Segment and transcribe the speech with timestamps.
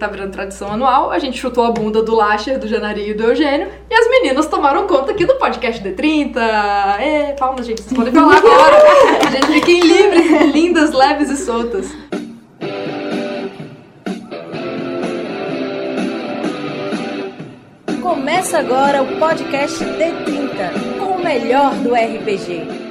[0.00, 3.22] Tá virando tradição anual, a gente chutou a bunda do Lasher, do Janari e do
[3.22, 6.36] Eugênio, e as meninas tomaram conta aqui do podcast D30.
[7.02, 8.78] Ê, palmas, gente, vocês podem falar agora.
[9.26, 11.94] A gente fiquem livres, lindas, leves e soltas.
[18.00, 22.89] Começa agora o podcast D30, com o melhor do RPG.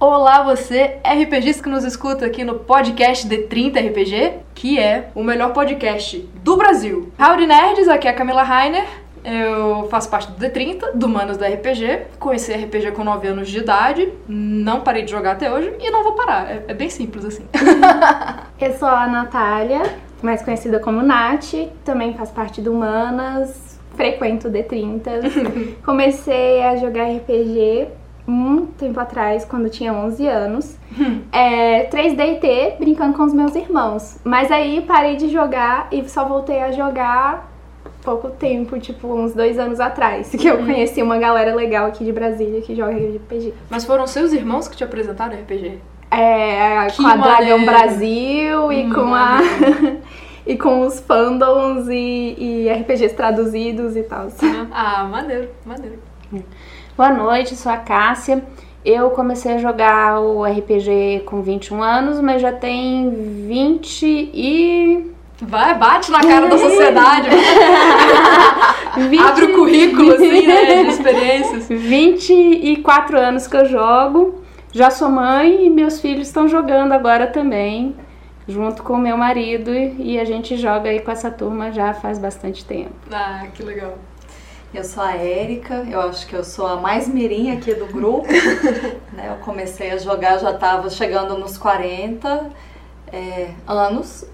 [0.00, 5.52] Olá você, RPGista que nos escuta aqui no podcast D30 RPG, que é o melhor
[5.52, 7.12] podcast do Brasil.
[7.20, 8.86] Howdy Nerds, aqui é a Camila Rainer.
[9.22, 12.06] Eu faço parte do D30, do Manos do RPG.
[12.18, 16.02] Conheci RPG com 9 anos de idade, não parei de jogar até hoje e não
[16.02, 16.50] vou parar.
[16.50, 17.44] É, é bem simples assim.
[18.58, 19.82] Eu sou a Natália,
[20.22, 21.52] mais conhecida como Nath,
[21.84, 25.74] também faço parte do Manas, frequento o D30.
[25.84, 27.99] Comecei a jogar RPG
[28.30, 30.76] muito tempo atrás, quando eu tinha 11 anos.
[31.32, 34.18] é, 3DT, brincando com os meus irmãos.
[34.24, 37.50] Mas aí parei de jogar e só voltei a jogar
[38.02, 42.12] pouco tempo, tipo uns dois anos atrás, que eu conheci uma galera legal aqui de
[42.12, 43.52] Brasília que joga RPG.
[43.68, 45.78] Mas foram seus irmãos que te apresentaram RPG?
[46.10, 47.64] É, Que com a Dragão.
[47.64, 49.38] Brasil e Hum, com a.
[50.46, 54.28] e com os fandoms e, e RPGs traduzidos e tal.
[54.72, 55.98] Ah, maneiro, maneiro.
[56.96, 58.42] Boa noite, sou a Cássia.
[58.84, 63.10] Eu comecei a jogar o RPG com 21 anos, mas já tem
[63.46, 65.10] 20 e.
[65.42, 67.30] Vai, bate na cara da sociedade,
[69.08, 71.68] 20, abre o currículo, assim, né, de experiências.
[71.68, 74.42] 24 anos que eu jogo.
[74.72, 77.96] Já sou mãe e meus filhos estão jogando agora também,
[78.46, 82.18] junto com o meu marido, e a gente joga aí com essa turma já faz
[82.18, 82.92] bastante tempo.
[83.10, 83.94] Ah, que legal.
[84.72, 88.28] Eu sou a Érica, eu acho que eu sou a mais mirim aqui do grupo.
[89.12, 89.28] né?
[89.28, 92.50] Eu comecei a jogar, já estava chegando nos 40
[93.12, 94.24] é, anos.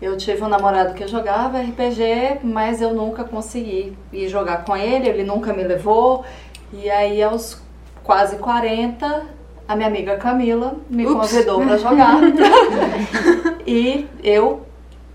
[0.00, 5.08] Eu tive um namorado que jogava RPG, mas eu nunca consegui ir jogar com ele,
[5.08, 6.24] ele nunca me levou.
[6.72, 7.60] E aí, aos
[8.04, 9.26] quase 40,
[9.66, 11.32] a minha amiga Camila me Ups.
[11.32, 12.20] convidou para jogar.
[13.66, 14.62] e eu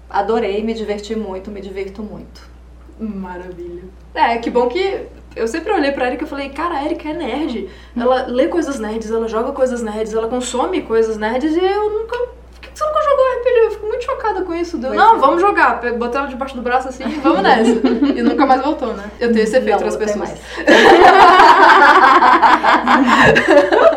[0.09, 2.58] adorei, me diverti muito, me divirto muito.
[2.99, 3.83] Maravilha.
[4.13, 5.01] É, que bom que
[5.35, 7.69] eu sempre olhei pra Erika e falei, cara, a Erika é nerd.
[7.97, 12.17] Ela lê coisas nerds, ela joga coisas nerds, ela consome coisas nerds e eu nunca.
[12.17, 13.59] Por que você nunca jogou RPG?
[13.65, 14.77] Eu fico muito chocada com isso.
[14.77, 15.19] Deu, Pois não, é.
[15.19, 15.79] vamos jogar.
[15.97, 17.69] Botei ela debaixo do braço assim e vamos nessa.
[18.17, 19.05] e nunca mais voltou, né?
[19.19, 20.29] Eu tenho esse efeito Não, nas pessoas.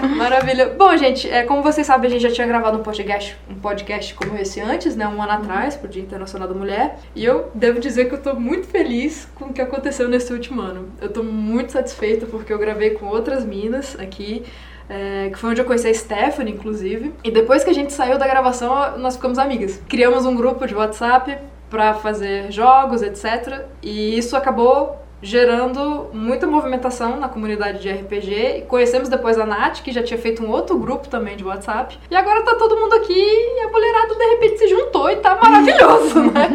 [0.16, 0.70] Maravilha.
[0.76, 4.14] Bom, gente, é, como vocês sabem, a gente já tinha gravado um podcast, um podcast
[4.14, 5.06] como esse antes, né?
[5.06, 6.98] Um ano atrás, pro Dia Internacional da Mulher.
[7.14, 10.60] E eu devo dizer que eu tô muito feliz com o que aconteceu nesse último
[10.60, 10.88] ano.
[11.00, 14.44] Eu tô muito satisfeita porque eu gravei com outras minas aqui.
[14.88, 17.14] é, que foi onde eu conheci a Stephanie, inclusive.
[17.22, 19.80] E depois que a gente saiu da gravação, nós ficamos amigas.
[19.88, 21.38] Criamos um grupo de WhatsApp
[21.70, 23.66] pra fazer jogos, etc.
[23.80, 28.64] E isso acabou gerando muita movimentação na comunidade de RPG.
[28.68, 31.98] Conhecemos depois a Nath, que já tinha feito um outro grupo também de WhatsApp.
[32.10, 35.38] E agora tá todo mundo aqui e a mulherada de repente se juntou e tá
[35.40, 36.48] maravilhoso, né?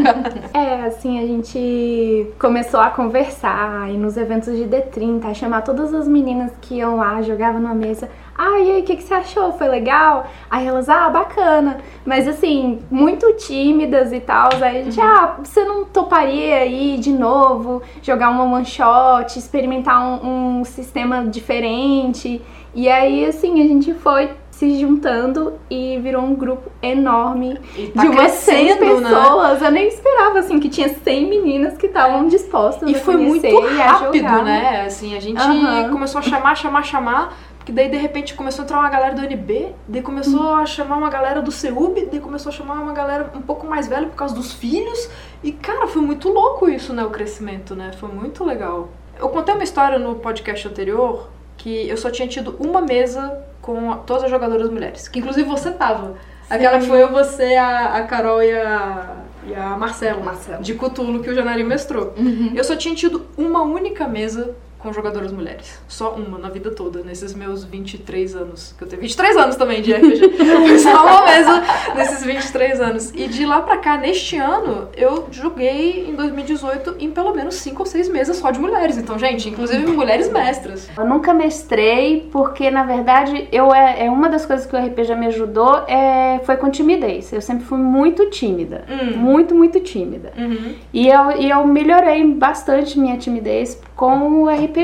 [0.53, 5.94] É, assim, a gente começou a conversar e nos eventos de D30, a chamar todas
[5.94, 8.09] as meninas que iam lá, jogavam na mesa.
[8.38, 9.53] Ah, e aí, o que, que você achou?
[9.53, 10.28] Foi legal?
[10.50, 11.78] Aí elas, ah, bacana.
[12.06, 14.50] Mas assim, muito tímidas e tal.
[14.62, 20.01] Aí a gente, ah, você não toparia aí de novo, jogar uma one shot, experimentar
[20.01, 22.41] um, um sistema diferente?
[22.73, 27.59] E aí, assim, a gente foi se juntando e virou um grupo enorme
[27.94, 29.09] tá de umas 100 crescendo, né?
[29.09, 29.62] pessoas.
[29.62, 33.59] Eu nem esperava, assim, que tinha 100 meninas que estavam dispostas E a foi muito
[33.78, 34.84] rápido, né?
[34.85, 35.90] Assim, a gente Aham.
[35.90, 37.34] começou a chamar, chamar, chamar.
[37.66, 40.98] Porque daí, de repente, começou a entrar uma galera do NB, daí começou a chamar
[40.98, 44.16] uma galera do CEUB, daí começou a chamar uma galera um pouco mais velha por
[44.16, 45.09] causa dos filhos.
[45.44, 47.03] E, cara, foi muito louco isso, né?
[47.03, 47.92] O crescimento, né?
[48.00, 48.90] Foi muito legal.
[49.18, 51.28] Eu contei uma história no podcast anterior
[51.58, 55.08] que eu só tinha tido uma mesa com todas as jogadoras mulheres.
[55.08, 56.14] Que, inclusive, você tava.
[56.47, 59.16] Aquela que foi eu, você, a, a Carol e a,
[59.47, 60.23] e a Marcela.
[60.23, 60.62] Marcela.
[60.62, 62.14] De Cutulo, que o Janari mestrou.
[62.53, 64.53] Eu só tinha tido uma única mesa
[64.85, 65.79] com jogadoras mulheres.
[65.87, 68.76] Só uma na vida toda, nesses meus 23 anos.
[68.78, 70.37] Que eu tenho 23 anos também de RPG.
[70.37, 71.64] Foi só uma mesa
[71.96, 73.11] nesses 23 anos.
[73.16, 77.82] E de lá pra cá, neste ano, eu joguei em 2018 em pelo menos 5
[77.82, 78.97] ou 6 mesas só de mulheres.
[78.97, 80.88] Então, gente, inclusive mulheres mestras.
[80.96, 85.16] Eu nunca mestrei, porque na verdade eu é, é uma das coisas que o RPG
[85.16, 87.34] me ajudou é, foi com timidez.
[87.34, 88.85] Eu sempre fui muito tímida.
[88.88, 89.17] Hum.
[89.17, 90.31] Muito, muito tímida.
[90.38, 90.76] Uhum.
[90.93, 94.75] E eu, e eu melhorei bastante minha timidez com o RPG.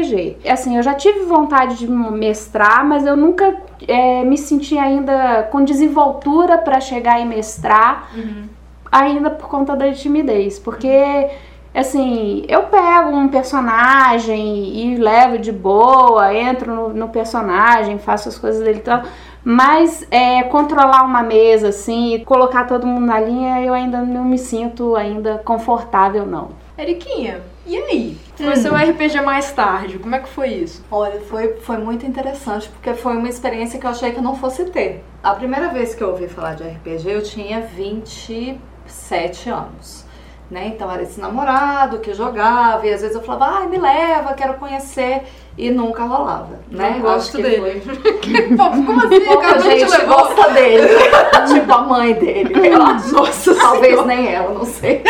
[0.50, 3.56] Assim, eu já tive vontade de mestrar, mas eu nunca
[3.88, 8.46] é, me senti ainda com desenvoltura para chegar e mestrar, Uhum.
[8.92, 11.30] ainda por conta da timidez, porque
[11.74, 18.38] assim, eu pego um personagem e levo de boa, entro no, no personagem, faço as
[18.38, 19.02] coisas dele e tal.
[19.44, 24.38] Mas é, controlar uma mesa, assim, colocar todo mundo na linha, eu ainda não me
[24.38, 26.50] sinto ainda confortável, não.
[26.78, 28.18] Eriquinha, e aí?
[28.42, 30.84] Conheceu o RPG mais tarde, como é que foi isso?
[30.92, 34.36] Olha, foi, foi muito interessante, porque foi uma experiência que eu achei que eu não
[34.36, 35.04] fosse ter.
[35.24, 40.06] A primeira vez que eu ouvi falar de RPG, eu tinha 27 anos.
[40.50, 40.68] Né?
[40.68, 44.56] Então era esse namorado que jogava, e às vezes eu falava, ai, me leva, quero
[44.56, 45.24] conhecer,
[45.58, 46.60] e nunca rolava.
[46.70, 46.90] Né?
[46.92, 47.82] Não Eu gosto que dele.
[48.58, 49.20] Como assim?
[49.22, 50.16] Pouca Cara, gente te levou?
[50.18, 50.88] gosta dele.
[51.54, 53.14] tipo a mãe dele, acho.
[53.14, 54.08] Nossa Talvez Senhora.
[54.08, 55.04] nem ela, não sei.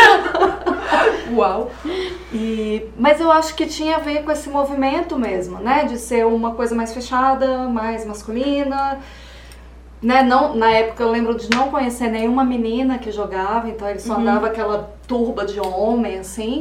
[1.34, 1.70] Uau.
[2.32, 5.84] E, mas eu acho que tinha a ver com esse movimento mesmo, né?
[5.84, 8.98] De ser uma coisa mais fechada, mais masculina.
[10.02, 10.22] Né?
[10.22, 14.14] Não, na época eu lembro de não conhecer nenhuma menina que jogava, então ele só
[14.16, 16.60] andava aquela turba de homem, assim.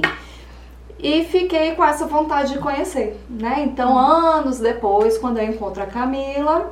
[1.01, 3.63] E fiquei com essa vontade de conhecer, né?
[3.65, 6.69] Então, anos depois, quando eu encontro a Camila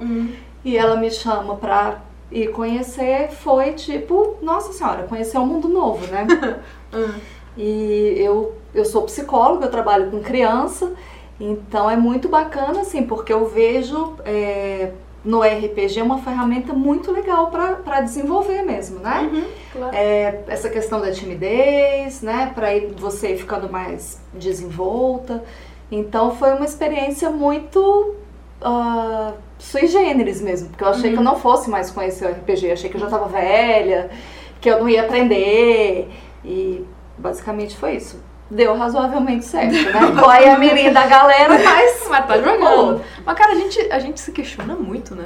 [0.64, 6.06] e ela me chama pra ir conhecer, foi tipo, nossa senhora, conhecer um mundo novo,
[6.08, 6.28] né?
[7.58, 10.94] E eu, eu sou psicóloga, eu trabalho com criança,
[11.38, 14.94] então é muito bacana, assim, porque eu vejo é,
[15.24, 19.30] no RPG uma ferramenta muito legal para desenvolver mesmo, né?
[19.72, 19.96] claro.
[19.96, 22.52] É, essa questão da timidez, né?
[22.56, 25.44] Para ir você ficando mais desenvolta.
[25.92, 28.16] Então foi uma experiência muito
[28.62, 32.72] ah, sui generis mesmo, porque eu achei que eu não fosse mais conhecer o RPG,
[32.72, 34.10] achei que eu já estava velha,
[34.60, 36.10] que eu não ia aprender
[36.44, 36.86] e
[37.18, 38.22] basicamente foi isso.
[38.50, 40.16] Deu razoavelmente certo, né?
[40.20, 43.02] Tô aí a mirinha da galera, mas, Mas tá jogando.
[43.24, 45.26] Mas, cara, a gente, a gente se questiona muito, né?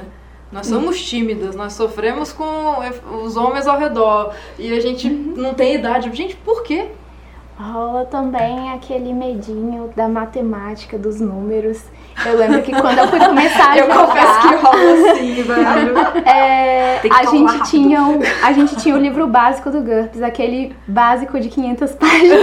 [0.52, 2.76] Nós somos tímidas, nós sofremos com
[3.24, 6.14] os homens ao redor e a gente não tem idade.
[6.14, 6.90] Gente, por quê?
[7.58, 11.82] Rola também aquele medinho da matemática, dos números.
[12.26, 15.98] Eu lembro que quando eu fui começar a Eu jogar, confesso que rola assim, velho.
[16.28, 17.70] é, a, gente rápido.
[17.70, 22.40] tinha o, a gente tinha o livro básico do GURPS, aquele básico de 500 páginas.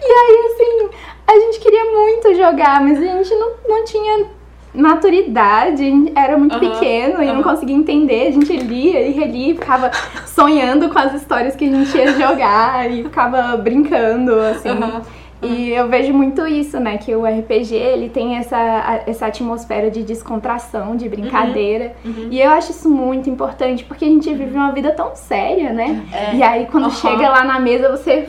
[0.00, 0.88] e aí, assim,
[1.26, 4.26] a gente queria muito jogar, mas a gente não, não tinha
[4.74, 8.28] maturidade, era muito Aham, pequeno e não conseguia entender.
[8.28, 9.90] A gente lia e relia e ficava
[10.26, 14.70] sonhando com as histórias que a gente ia jogar e ficava brincando, assim.
[14.70, 15.02] Aham.
[15.42, 16.98] E eu vejo muito isso, né?
[16.98, 21.94] Que o RPG ele tem essa, essa atmosfera de descontração, de brincadeira.
[22.04, 22.28] Uhum.
[22.30, 26.06] E eu acho isso muito importante, porque a gente vive uma vida tão séria, né?
[26.12, 26.36] É.
[26.36, 26.92] E aí quando Aham.
[26.92, 28.28] chega lá na mesa, você.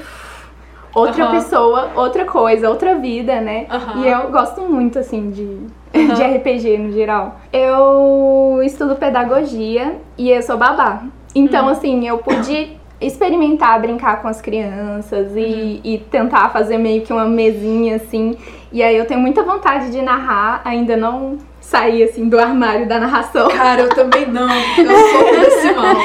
[0.95, 3.65] Outra pessoa, outra coisa, outra vida, né?
[3.95, 5.57] E eu gosto muito, assim, de,
[5.91, 7.39] de RPG no geral.
[7.51, 11.01] Eu estudo pedagogia e eu sou babá.
[11.33, 17.11] Então, assim, eu pude experimentar brincar com as crianças e, e tentar fazer meio que
[17.11, 18.37] uma mesinha, assim.
[18.71, 22.99] E aí eu tenho muita vontade de narrar, ainda não saí, assim, do armário da
[22.99, 23.47] narração.
[23.49, 24.47] Cara, eu também não.
[24.49, 25.95] Eu sou desse mal.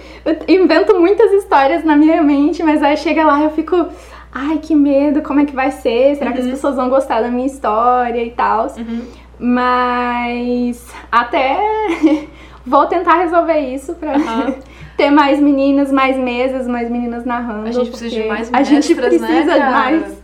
[0.22, 3.88] Eu invento muitas histórias na minha mente, mas aí chega lá e eu fico,
[4.30, 6.14] ai, que medo, como é que vai ser?
[6.16, 8.66] Será que as pessoas vão gostar da minha história e tal?
[9.38, 11.58] Mas até
[12.66, 14.54] vou tentar resolver isso pra Aham.
[15.00, 17.68] Ter mais meninas, mais mesas, mais meninas narrando.
[17.68, 19.70] A gente precisa de mais A gente mestras, né, precisa de cara?
[19.70, 20.22] mais.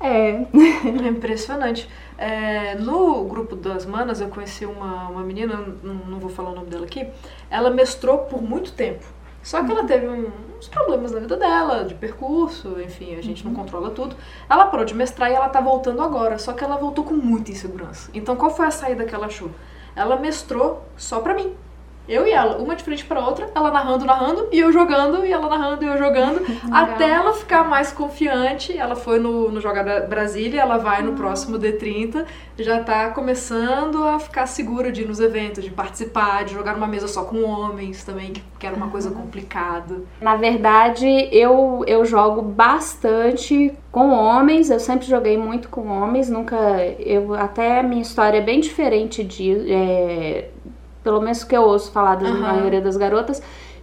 [0.00, 0.46] É.
[1.04, 1.88] É impressionante.
[2.18, 6.54] É, no grupo das manas, eu conheci uma, uma menina, não, não vou falar o
[6.54, 7.06] nome dela aqui,
[7.50, 9.04] ela mestrou por muito tempo.
[9.42, 13.44] Só que ela teve um- uns problemas na vida dela, de percurso, enfim, a gente
[13.44, 14.16] não controla tudo.
[14.50, 17.52] Ela parou de mestrar e ela tá voltando agora, só que ela voltou com muita
[17.52, 18.10] insegurança.
[18.12, 19.50] Então qual foi a saída que ela achou?
[19.94, 21.52] Ela mestrou só pra mim.
[22.08, 25.32] Eu e ela, uma de frente pra outra, ela narrando, narrando, e eu jogando, e
[25.32, 26.40] ela narrando, e eu jogando,
[26.72, 28.76] até ela ficar mais confiante.
[28.76, 32.24] Ela foi no, no Jogar Bra- Brasília, ela vai no próximo D30,
[32.58, 36.86] já tá começando a ficar segura de ir nos eventos, de participar, de jogar numa
[36.86, 40.02] mesa só com homens também, que, que era uma coisa complicada.
[40.20, 46.56] Na verdade, eu, eu jogo bastante com homens, eu sempre joguei muito com homens, nunca.
[46.98, 49.72] Eu, até a minha história é bem diferente de.
[49.72, 50.50] é,
[51.06, 52.40] pelo menos que eu ouço falar da Aham.
[52.40, 53.40] maioria das garotas,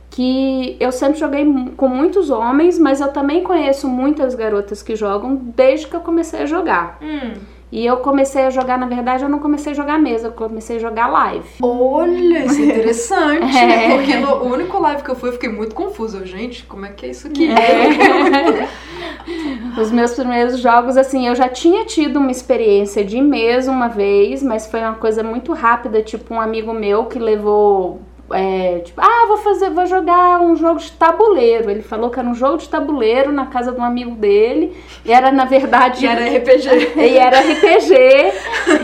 [0.09, 1.45] que eu sempre joguei
[1.77, 6.41] com muitos homens, mas eu também conheço muitas garotas que jogam desde que eu comecei
[6.41, 6.97] a jogar.
[7.01, 7.31] Hum.
[7.75, 10.75] E eu comecei a jogar, na verdade, eu não comecei a jogar mesa, eu comecei
[10.75, 11.43] a jogar live.
[11.59, 13.65] Olha, isso é interessante, É.
[13.65, 13.95] né?
[13.95, 16.23] Porque no único live que eu fui, eu fiquei muito confusa.
[16.23, 17.49] Gente, como é que é isso aqui?
[19.81, 24.43] Os meus primeiros jogos, assim, eu já tinha tido uma experiência de mesa uma vez,
[24.43, 28.01] mas foi uma coisa muito rápida, tipo um amigo meu que levou
[28.33, 31.69] é, tipo, ah, vou fazer, vou jogar um jogo de tabuleiro.
[31.69, 34.75] Ele falou que era um jogo de tabuleiro na casa de um amigo dele.
[35.05, 36.05] E era, na verdade.
[36.05, 36.91] E era RPG.
[37.03, 38.33] E era RPG,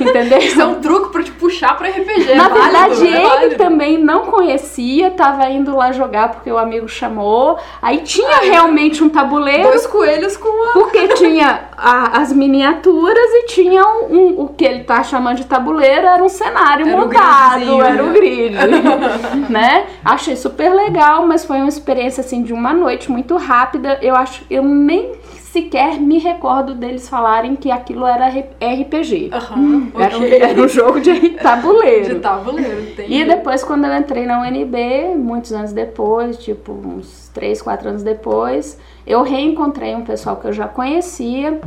[0.01, 0.39] entendeu?
[0.39, 2.35] Isso é um truque pra te puxar pra RPG.
[2.35, 3.55] Na é válido, verdade, é ele válido.
[3.55, 7.57] também não conhecia, tava indo lá jogar porque o amigo chamou.
[7.81, 9.63] Aí tinha realmente um tabuleiro.
[9.63, 10.73] Dois coelhos com a.
[10.73, 15.45] Porque tinha a- as miniaturas e tinha um, um- o que ele tá chamando de
[15.45, 18.13] tabuleiro, era um cenário Era montado, era o né?
[18.13, 18.55] grid,
[19.49, 19.85] né?
[20.03, 23.99] Achei super legal, mas foi uma experiência assim de uma noite muito rápida.
[24.01, 25.13] Eu acho, eu nem
[25.51, 29.31] sequer me recordo deles falarem que aquilo era RPG.
[29.33, 30.41] Aham, Era, um, ok.
[30.41, 32.15] era um jogo de tabuleiro.
[32.15, 33.13] De tabuleiro, entendi.
[33.13, 38.03] E depois, quando eu entrei na UNB, muitos anos depois, tipo uns 3, 4 anos
[38.03, 41.59] depois, eu reencontrei um pessoal que eu já conhecia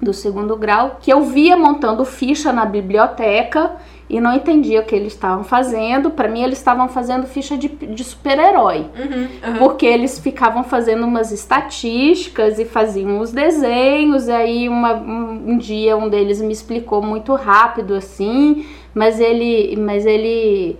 [0.00, 3.76] do segundo grau, que eu via montando ficha na biblioteca
[4.08, 6.10] e não entendia o que eles estavam fazendo.
[6.10, 8.86] Para mim, eles estavam fazendo ficha de, de super-herói.
[8.98, 9.58] Uhum, aham.
[9.58, 14.28] Porque eles ficavam fazendo umas estatísticas e faziam os desenhos.
[14.28, 19.76] E aí uma- um, um dia um deles me explicou muito rápido assim, mas ele,
[19.76, 20.76] mas ele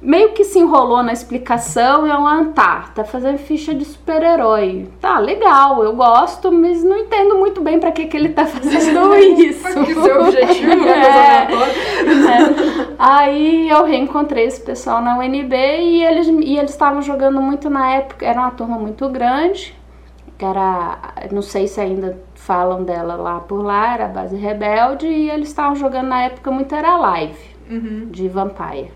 [0.00, 4.88] meio que se enrolou na explicação e eu, ah, tá, tá fazendo ficha de super-herói.
[5.00, 9.14] Tá, legal, eu gosto, mas não entendo muito bem pra que que ele tá fazendo
[9.14, 9.84] isso.
[9.84, 11.48] Que seu objetivo, coisa É.
[11.52, 12.96] É.
[12.98, 17.90] Aí eu reencontrei esse pessoal na UNB e eles e eles estavam jogando muito na
[17.94, 19.74] época, era uma turma muito grande,
[20.38, 20.98] que era,
[21.32, 25.48] não sei se ainda falam dela lá por lá, era a base rebelde e eles
[25.48, 28.06] estavam jogando na época muito era live Uhum.
[28.10, 28.92] de Vampire.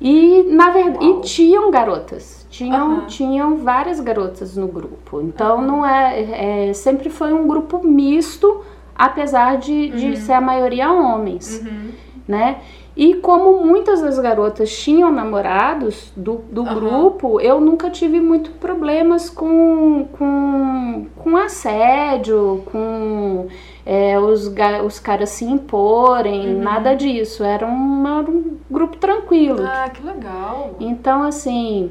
[0.00, 2.46] E na verdade, e tinham garotas.
[2.50, 3.06] Tinham, Aham.
[3.06, 5.20] tinham várias garotas no grupo.
[5.20, 8.60] Então não é, é- sempre foi um grupo misto,
[8.94, 11.90] apesar de, de ser a maioria homens Uhum.
[12.28, 12.58] né?
[12.96, 16.74] E como muitas das garotas tinham namorados do, do Aham.
[16.76, 23.48] grupo, eu nunca tive muito problemas com, com, com assédio, com
[23.86, 24.50] é, os,
[24.86, 26.62] os caras se imporem, Uhum.
[26.62, 27.44] nada disso.
[27.44, 29.62] Era uma- um grupo tranquilo.
[29.66, 30.76] Ah, que legal.
[30.80, 31.90] Então, assim,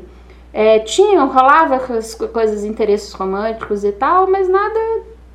[0.51, 4.79] é, tinha, rolava as co- coisas, interesses românticos e tal, mas nada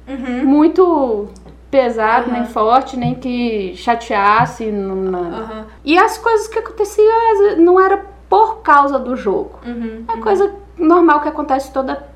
[0.09, 0.45] Uhum.
[0.47, 1.29] muito
[1.71, 2.39] pesado, Aham.
[2.41, 4.67] nem forte, nem que chateasse.
[4.71, 5.67] Numa...
[5.85, 9.59] E as coisas que aconteciam não era por causa do jogo.
[9.67, 10.05] Uhum.
[10.09, 12.08] É coisa normal que acontece toda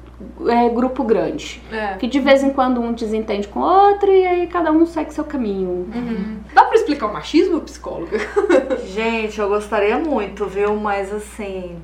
[0.49, 1.61] é, grupo grande.
[1.71, 1.95] É.
[1.95, 5.13] Que de vez em quando um desentende com o outro e aí cada um segue
[5.13, 5.89] seu caminho.
[5.95, 6.37] Uhum.
[6.55, 8.19] Dá pra explicar o machismo, psicóloga?
[8.87, 10.77] Gente, eu gostaria muito, viu?
[10.77, 11.77] Mas assim,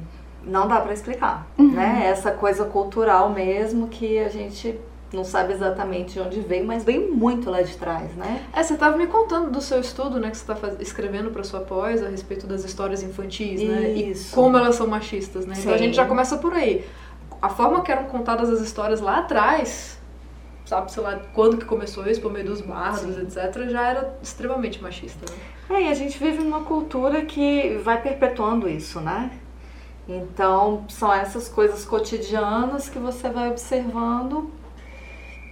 [0.44, 1.70] não dá pra explicar, Uhum.
[1.72, 2.02] né?
[2.06, 4.78] Essa coisa cultural mesmo que a gente
[5.10, 8.42] não sabe exatamente de onde veio, mas veio muito lá de trás, né?
[8.52, 11.42] É, você tava me contando do seu estudo, né, que você tá faz- escrevendo pra
[11.42, 13.88] sua pós a respeito das histórias infantis, né?
[13.92, 14.32] Isso.
[14.32, 15.54] E como elas são machistas, né?
[15.58, 15.84] Então a Sim.
[15.84, 16.84] gente já começa por aí.
[17.40, 19.98] A forma que eram contadas as histórias lá atrás,
[20.66, 24.82] sabe, sei lá, quando que começou isso, por meio dos bardos, etc., já era extremamente
[24.82, 25.38] machista, né?
[25.70, 29.30] É, e a gente vive numa cultura que vai perpetuando isso, né?
[30.08, 34.50] Então, são essas coisas cotidianas que você vai observando.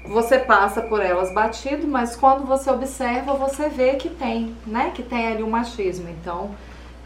[0.08, 4.92] Você passa por elas batido, mas quando você observa, você vê que tem, né?
[4.94, 6.08] Que tem ali um machismo.
[6.08, 6.54] Então,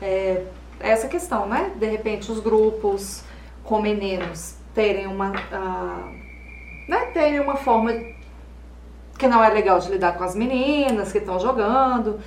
[0.00, 0.46] é
[0.78, 1.72] essa questão, né?
[1.76, 3.24] De repente, os grupos
[3.64, 6.08] com meninos terem uma, ah,
[6.88, 7.06] né?
[7.12, 7.92] terem uma forma
[9.18, 12.18] que não é legal de lidar com as meninas que estão jogando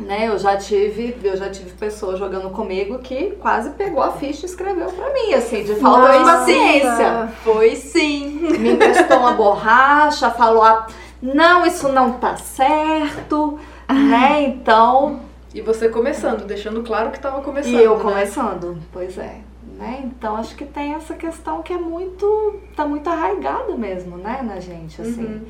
[0.00, 4.44] né, eu já tive, eu já tive pessoas jogando comigo que quase pegou a ficha
[4.44, 7.28] e escreveu pra mim, assim, de falta de paciência.
[7.44, 8.40] Foi sim!
[8.58, 10.88] Me emprestou uma borracha, falou, ah,
[11.22, 13.58] não, isso não tá certo,
[13.88, 15.20] né, então,
[15.54, 17.72] E você começando, deixando claro que tava começando.
[17.72, 18.02] e eu né?
[18.02, 19.36] começando, pois é,
[19.78, 24.40] né, então acho que tem essa questão que é muito, tá muito arraigada mesmo, né,
[24.42, 25.24] na gente, assim.
[25.24, 25.42] Uhum.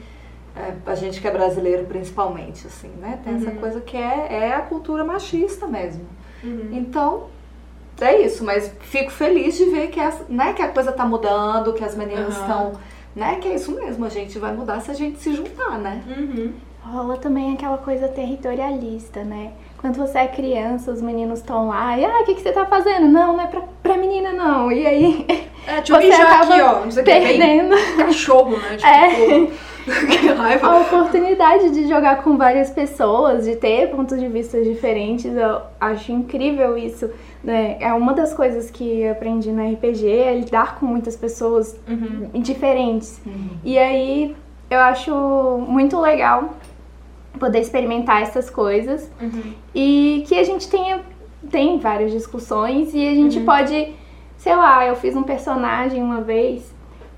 [0.57, 3.19] É, a gente que é brasileiro principalmente, assim, né?
[3.25, 3.57] Tem essa Uhum.
[3.57, 6.07] coisa que é, é a cultura machista mesmo.
[6.45, 6.69] Uhum.
[6.73, 7.25] Então,
[8.01, 11.73] é isso, mas fico feliz de ver que, as, né, que a coisa tá mudando,
[11.73, 12.73] que as meninas estão.
[13.17, 16.03] Né, que é isso mesmo, a gente vai mudar se a gente se juntar, né?
[16.85, 16.93] Uhum.
[16.93, 19.53] Rola também aquela coisa territorialista, né?
[19.79, 22.65] Quando você é criança, os meninos estão lá e, ah, o que, que você tá
[22.65, 23.07] fazendo?
[23.07, 24.73] Não, não é pra, pra menina, não.
[24.73, 25.27] E aí
[25.67, 26.85] É, eu Você acaba aqui, ó.
[26.85, 27.11] Não sei o que.
[27.11, 27.75] Vem perdendo.
[27.97, 28.77] cachorro, né?
[28.77, 29.47] Tipo, É.
[30.07, 30.67] que raiva.
[30.67, 36.13] A oportunidade de jogar com várias pessoas, de ter pontos de vista diferentes, eu acho
[36.13, 37.11] incrível isso.
[37.43, 37.77] Né?
[37.81, 41.79] É uma das coisas que eu aprendi no RPG, é lidar com muitas pessoas
[42.35, 43.21] diferentes.
[43.63, 44.35] E aí
[44.71, 45.13] eu acho
[45.69, 46.55] muito legal
[47.39, 49.11] poder experimentar essas coisas
[49.75, 51.01] e que a gente tenha
[51.51, 53.95] tem várias discussões e a gente pode,
[54.37, 56.75] sei lá, eu fiz um personagem uma vez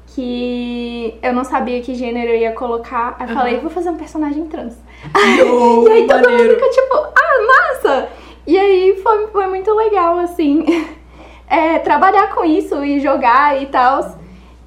[0.09, 3.17] que eu não sabia que gênero eu ia colocar.
[3.19, 4.77] Aí eu falei, vou fazer um personagem trans.
[5.15, 6.43] Oh, e aí todo maneiro.
[6.45, 8.09] mundo fica tipo, ah, massa!
[8.47, 10.65] E aí foi, foi muito legal, assim,
[11.49, 14.19] é, trabalhar com isso e jogar e tal.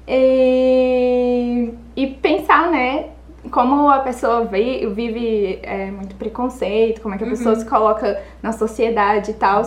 [0.06, 3.10] E, e pensar, né,
[3.50, 8.20] como a pessoa vi- vive é, muito preconceito, como é que a pessoa se coloca
[8.42, 9.62] na sociedade e tal.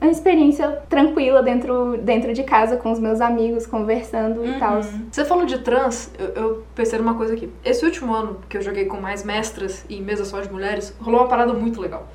[0.00, 4.80] É uma experiência tranquila dentro, dentro de casa com os meus amigos, conversando e tal.
[5.10, 7.48] Você falou de trans, eu, eu pensei numa coisa aqui.
[7.64, 11.20] Esse último ano que eu joguei com mais mestras e mesa só de mulheres, rolou
[11.20, 12.08] uma parada muito legal.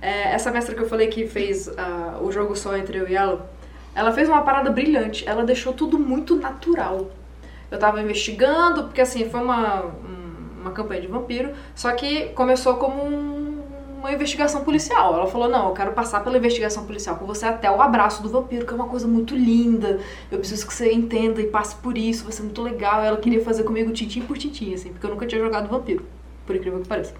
[0.00, 3.14] É, essa mestra que eu falei que fez ah, o jogo só entre eu e
[3.14, 3.50] ela,
[3.94, 5.28] ela fez uma parada brilhante.
[5.28, 7.10] Ela deixou tudo muito natural.
[7.70, 10.15] Eu tava investigando, porque assim, foi uma, um-
[10.66, 13.56] uma campanha de vampiro, só que começou como um-
[13.98, 15.14] uma investigação policial.
[15.14, 18.28] Ela falou: Não, eu quero passar pela investigação policial com você até o abraço do
[18.28, 19.98] vampiro, que é uma coisa muito linda.
[20.30, 23.02] Eu preciso que você entenda e passe por isso, vai ser muito legal.
[23.02, 26.04] Ela queria fazer comigo tintim por tintim, assim, porque eu nunca tinha jogado vampiro,
[26.46, 27.14] por incrível que pareça.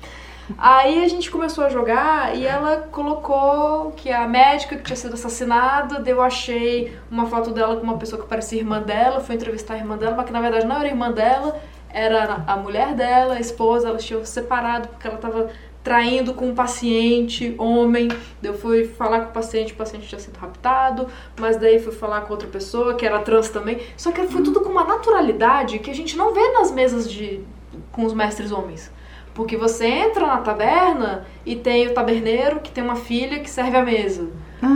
[0.56, 5.14] Aí a gente começou a jogar e ela colocou que a médica que tinha sido
[5.14, 9.74] assassinada, eu achei uma foto dela com uma pessoa que parecia irmã dela, fui entrevistar
[9.74, 11.60] a irmã dela, mas que na verdade não era irmã dela,
[11.96, 15.48] era a mulher dela, a esposa, elas tinham se separado porque ela tava
[15.82, 18.08] traindo com um paciente, homem.
[18.42, 21.06] Eu fui falar com o paciente, o paciente tinha sido raptado,
[21.40, 23.80] mas daí fui falar com outra pessoa que era trans também.
[23.96, 27.40] Só que foi tudo com uma naturalidade que a gente não vê nas mesas de
[27.90, 28.92] com os mestres homens.
[29.32, 33.76] Porque você entra na taberna e tem o taberneiro que tem uma filha que serve
[33.76, 34.28] a mesa.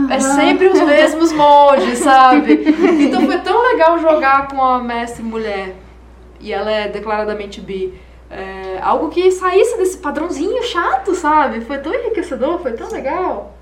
[0.09, 2.63] É sempre os mesmos moldes, sabe?
[2.99, 5.75] Então foi tão legal jogar com a mestre mulher.
[6.41, 7.93] E ela é declaradamente bi.
[8.29, 11.61] É, algo que saísse desse padrãozinho chato, sabe?
[11.61, 13.53] Foi tão enriquecedor, foi tão legal.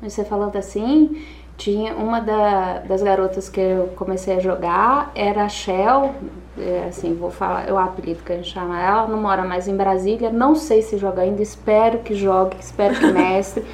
[0.00, 1.20] Mas Você falando assim,
[1.56, 6.14] tinha uma da- das garotas que eu comecei a jogar, era a Shell,
[6.56, 9.66] é, assim, vou falar, é o apelido que a gente chama ela, não mora mais
[9.66, 13.64] em Brasília, não sei se joga ainda, espero que jogue, espero que mestre,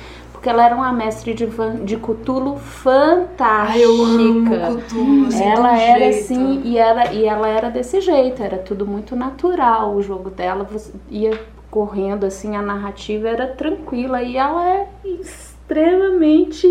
[0.44, 3.72] porque ela era uma mestre de, van- de Cthulhu fantástica.
[3.72, 6.24] Ai, eu amo Cthulhu, assim, ela era jeito.
[6.24, 10.68] assim, e ela, e ela era desse jeito, era tudo muito natural o jogo dela,
[11.10, 16.66] ia correndo assim, a narrativa era tranquila e ela é extremamente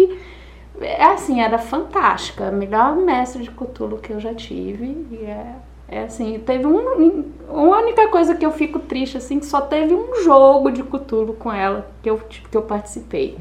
[0.81, 5.55] é assim, era fantástica, a melhor mestre de Cthulhu que eu já tive e é,
[5.93, 9.93] é assim, teve um, uma única coisa que eu fico triste assim, que só teve
[9.93, 13.37] um jogo de Cthulhu com ela que eu, tipo, que eu participei,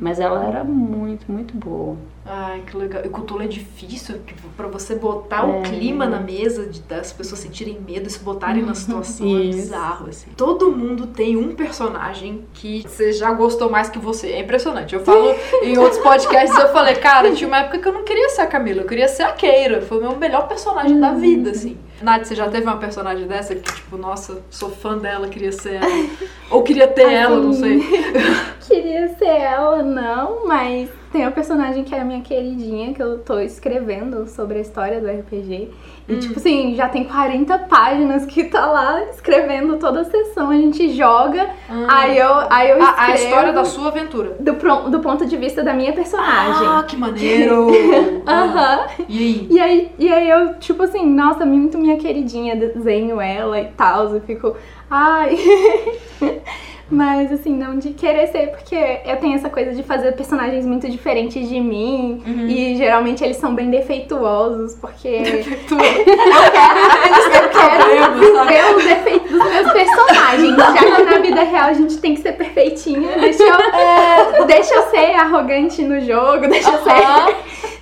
[0.00, 1.96] mas ela era muito, muito boa.
[2.30, 3.02] Ai, que legal.
[3.04, 5.50] E Cthulhu é difícil que pra você botar É.
[5.50, 9.40] o clima na mesa, de, das pessoas sentirem medo e se botarem na situação, é
[9.44, 10.30] bizarro, assim.
[10.36, 14.28] Todo mundo tem um personagem que você já gostou mais que você.
[14.28, 14.94] É impressionante.
[14.94, 18.28] Eu falo em outros podcasts, eu falei, cara, tinha uma época que eu não queria
[18.28, 19.80] ser a Camila, eu queria ser a Keira.
[19.80, 21.78] Foi o meu melhor personagem da vida, assim.
[22.00, 25.74] Nath, você já teve uma personagem dessa que, tipo, nossa, sou fã dela, queria ser
[25.74, 26.08] ela.
[26.50, 27.80] Ou queria ter ela, não sei.
[28.68, 33.18] Queria ser ela, não, mas tem uma personagem que é a minha queridinha, que eu
[33.18, 35.70] tô escrevendo sobre a história do RPG.
[36.08, 36.18] E, Hum.
[36.20, 40.90] tipo assim, já tem 40 páginas que tá lá escrevendo toda a sessão, a gente
[40.96, 41.50] joga,
[41.86, 44.34] aí eu, aí eu A, escrevo a história da sua aventura.
[44.40, 44.52] do,
[44.90, 46.66] do ponto de vista da minha personagem.
[46.66, 47.66] Ah, que maneiro!
[48.26, 48.86] Aham.
[49.06, 49.46] E aí?
[49.50, 54.08] E aí, e aí eu, tipo assim, nossa, muito minha queridinha, desenho ela e tal,
[54.14, 54.56] eu fico,
[54.90, 55.36] ai.
[56.90, 60.88] Mas assim, não de querer ser, porque eu tenho essa coisa de fazer personagens muito
[60.88, 62.22] diferentes de mim.
[62.48, 65.18] E geralmente eles são bem defeituosos, porque
[65.68, 65.74] Tu...
[65.78, 70.56] eu quero ver os defeitos dos meus personagens.
[70.56, 74.82] Já que na vida real a gente tem que ser perfeitinha, deixa eu, deixa eu
[74.90, 77.36] ser arrogante no jogo, deixa eu ser.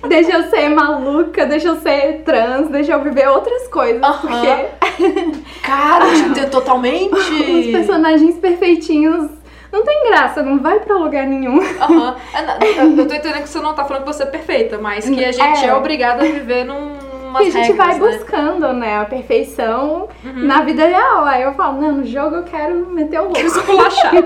[0.07, 4.01] Deixa eu ser maluca, deixa eu ser trans, deixa eu viver outras coisas.
[4.01, 4.19] Aham.
[4.21, 4.65] Porque
[5.63, 7.13] Cara, te entendo totalmente.
[7.13, 9.29] os personagens perfeitinhos
[9.71, 11.59] não tem graça, não vai pra lugar nenhum.
[11.61, 12.15] Aham.
[12.33, 15.23] Na- Eu tô entendendo que você não tá falando que você é perfeita, mas que
[15.23, 15.73] a gente é, É.
[15.75, 16.95] obrigada a viver num.
[17.41, 18.17] E a gente vai regras, né?
[18.17, 21.25] buscando, né, a perfeição na vida real.
[21.25, 23.39] Aí eu falo, não, no jogo eu quero meter o louco.
[23.39, 24.13] Esculachar.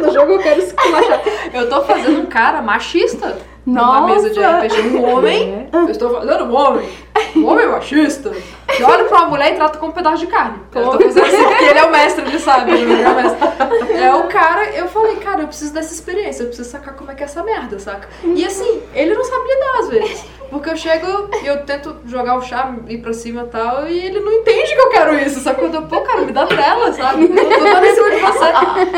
[0.00, 1.20] No jogo eu quero esculachar.
[1.52, 4.14] Eu tô fazendo um cara machista numa Nossa!
[4.14, 4.96] mesa de RPG.
[4.96, 5.68] Um homem.
[5.72, 5.76] É.
[5.76, 6.88] Eu estou fazendo um homem.
[7.34, 8.30] Um homem machista.
[8.68, 10.58] Que olha pra uma mulher e trata como um pedaço de carne.
[10.74, 12.72] Eu tô fazendo assim porque ele é o mestre, ele sabe.
[12.72, 13.48] Ele é, o mestre.
[13.94, 17.14] é o cara, eu falei, cara, eu preciso dessa experiência, eu preciso sacar como é
[17.14, 18.08] que é essa merda, saca?
[18.22, 20.24] E assim, ele não sabe lidar às vezes.
[20.50, 23.98] Porque eu chego e eu tento jogar o chá, ir pra cima e tal, e
[23.98, 25.60] ele não entende que eu quero isso, sabe?
[25.60, 27.24] Quando eu, pô, cara, me dá trela, sabe?
[27.24, 28.52] Eu tô dando em cima de você.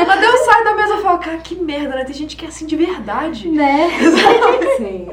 [0.05, 2.03] Mas eu saio da mesa e falo, cara, que merda, né?
[2.03, 3.47] Tem gente que é assim de verdade.
[3.49, 3.89] Né?
[4.77, 5.09] Sim.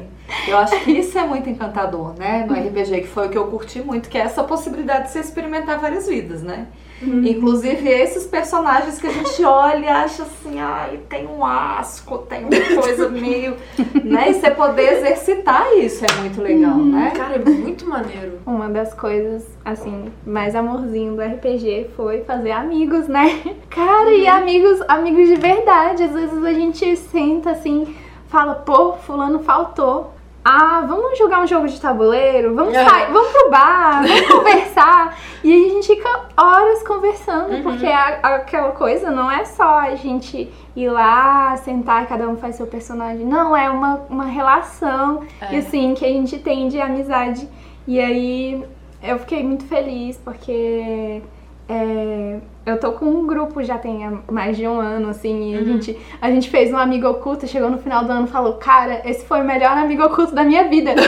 [0.49, 2.45] Eu acho que isso é muito encantador, né?
[2.49, 5.21] No RPG, que foi o que eu curti muito, que é essa possibilidade de você
[5.21, 6.67] experimentar várias vidas, né?
[7.03, 12.45] Inclusive esses personagens que a gente olha e acha assim, ai, tem um asco, tem
[12.45, 13.57] uma coisa meio.
[14.03, 14.31] né?
[14.31, 17.13] E você poder exercitar isso é muito legal, né?
[17.15, 18.39] Cara, é muito maneiro.
[18.47, 23.41] Uma das coisas, assim, mais amorzinho do RPG foi fazer amigos, né?
[23.69, 26.03] Cara, e amigos, amigos de verdade.
[26.03, 27.95] Às vezes a gente senta assim,
[28.29, 30.16] fala, pô, fulano faltou.
[30.49, 32.55] Ah, vamos jogar um jogo de tabuleiro?
[32.55, 32.89] Vamos É.
[32.89, 35.19] sair, vamos pro bar, vamos conversar.
[35.43, 39.95] E aí a gente fica horas conversando, porque a- aquela coisa não é só a
[39.97, 43.27] gente ir lá, sentar e cada um faz seu personagem.
[43.27, 45.57] Não, é uma, uma relação, É.
[45.57, 47.49] assim, que a gente tem de amizade.
[47.89, 48.65] E aí
[49.03, 51.23] eu fiquei muito feliz porque
[51.69, 54.01] é, eu tô com um grupo já tem
[54.31, 57.69] mais de um ano, assim, e a, gente, a gente fez um amigo oculto, chegou
[57.71, 60.65] no final do ano e falou, cara, esse foi o melhor amigo oculto da minha
[60.69, 60.93] vida.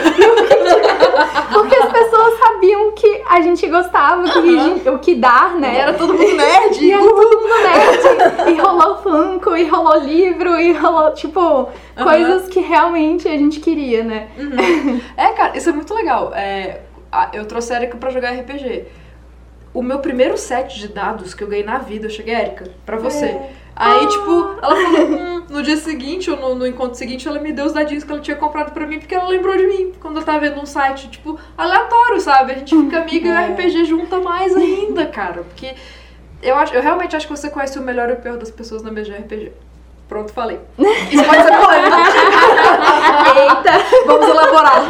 [1.51, 5.73] Porque as pessoas sabiam que a gente gostava, que a gente- o que dar, né?
[5.73, 6.83] E era todo mundo nerd.
[6.85, 8.51] E era todo mundo nerd.
[8.51, 11.69] E rolou Funko, e rolou livro, e rolou, tipo,
[12.01, 14.27] coisas que realmente a gente queria, né?
[15.17, 16.31] É, cara, isso é muito legal.
[16.35, 16.81] É,
[17.33, 18.85] eu trouxe a Erika pra jogar RPG.
[19.73, 22.97] O meu primeiro set de dados que eu ganhei na vida, eu cheguei, Erika, pra
[22.97, 23.39] você.
[23.75, 27.53] Aí, tipo, ela falou, hum, no dia seguinte, ou no, no encontro seguinte, ela me
[27.53, 30.17] deu os dadinhos que ela tinha comprado pra mim, porque ela lembrou de mim, quando
[30.17, 32.51] eu tava vendo um site, tipo, aleatório, sabe?
[32.51, 35.43] A gente fica amiga e o RPG junta mais ainda, cara.
[35.43, 35.75] Porque
[36.41, 38.81] eu, acho, eu realmente acho que você conhece o melhor e o pior das pessoas
[38.81, 39.53] na mesa de RPG.
[40.09, 40.59] Pronto, falei.
[40.77, 41.97] Isso pode ser polêmico.
[43.37, 43.71] Eita!
[44.07, 44.83] Vamos elaborar.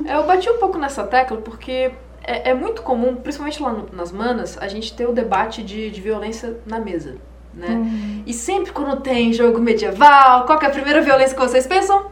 [0.04, 1.92] Eu bati um pouco nessa tecla porque
[2.26, 5.90] é, é muito comum, principalmente lá no- nas manas, a gente ter o debate de,
[5.90, 7.16] de violência na mesa.
[7.52, 7.68] Né?
[8.26, 12.06] E sempre quando tem jogo medieval, qual que é a primeira violência que vocês pensam?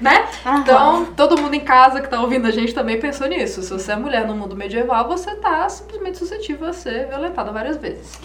[0.00, 0.26] Né?
[0.58, 3.62] Então, todo mundo em casa que tá ouvindo a gente também pensou nisso.
[3.62, 7.76] Se você é mulher no mundo medieval, você tá simplesmente suscetível a ser violentada várias
[7.76, 8.18] vezes.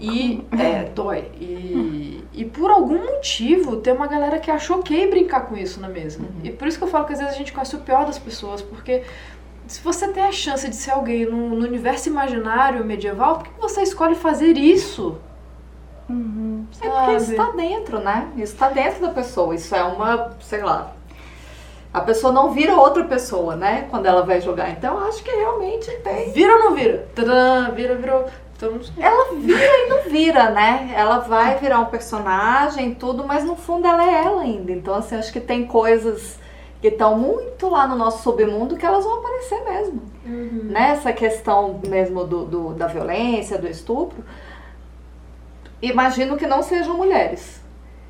[0.00, 1.30] E é, dói.
[1.38, 5.88] E, e por algum motivo tem uma galera que achou ok brincar com isso na
[5.88, 6.18] mesa.
[6.42, 8.18] E por isso que eu falo que às vezes a gente conhece o pior das
[8.18, 9.02] pessoas, porque
[9.70, 13.60] se você tem a chance de ser alguém no, no universo imaginário medieval, por que
[13.60, 15.16] você escolhe fazer isso?
[16.82, 17.36] É porque isso Sabe?
[17.36, 18.28] tá dentro, né?
[18.36, 19.54] Isso tá dentro da pessoa.
[19.54, 20.92] Isso é uma, sei lá.
[21.94, 23.86] A pessoa não vira outra pessoa, né?
[23.88, 24.70] Quando ela vai jogar.
[24.70, 26.32] Então eu acho que realmente tem.
[26.32, 27.06] Vira ou não vira?
[27.14, 28.24] Tadã, vira, virou.
[28.56, 28.80] Então.
[28.98, 30.92] Ela vira e não vira, né?
[30.96, 34.72] Ela vai virar um personagem, tudo, mas no fundo ela é ela ainda.
[34.72, 36.39] Então, assim, acho que tem coisas
[36.80, 40.02] que estão muito lá no nosso submundo que elas vão aparecer mesmo.
[40.24, 40.90] Né?
[40.92, 44.24] Essa questão mesmo do, do- da violência, do estupro.
[45.82, 47.60] Imagino que não sejam mulheres.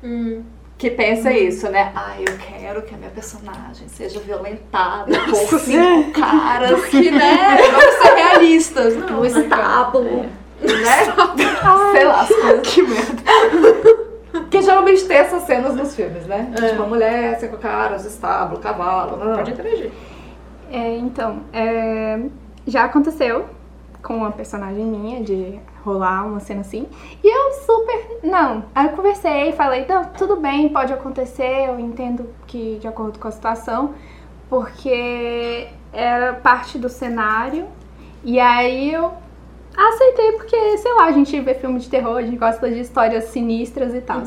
[0.03, 0.43] Hum.
[0.77, 1.91] Que pensa isso, né?
[1.95, 7.57] Ah, eu quero que a minha personagem seja violentada por cinco caras Porque, né?
[7.71, 8.95] Vamos ser realistas.
[8.95, 10.23] No estábulo,
[10.59, 11.13] né?
[11.93, 12.67] Sei lá, as coisas.
[12.73, 14.00] Que merda.
[14.51, 16.53] Que geralmente tem essas cenas nos filmes, né?
[16.57, 16.69] É.
[16.69, 19.15] Tipo, a mulher, cinco caras, estábulo, cavalo.
[19.15, 19.37] não.
[19.37, 19.91] Pode interagir.
[20.69, 22.19] É, então, é,
[22.67, 23.45] já aconteceu
[24.03, 26.85] com uma personagem minha de rolar uma cena assim.
[27.23, 28.19] E eu super.
[28.23, 28.65] Não.
[28.75, 33.27] Aí eu conversei, falei, não, tudo bem, pode acontecer, eu entendo que de acordo com
[33.27, 33.93] a situação,
[34.49, 37.67] porque era parte do cenário.
[38.23, 39.13] E aí eu
[39.75, 43.25] aceitei porque, sei lá, a gente vê filme de terror, a gente gosta de histórias
[43.25, 44.21] sinistras e tal.